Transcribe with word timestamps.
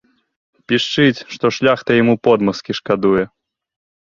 Пішчыць, 0.71 1.23
што 1.33 1.45
шляхта 1.57 1.99
яму 2.01 2.15
подмазкі 2.29 2.79
шкадуе. 2.81 3.23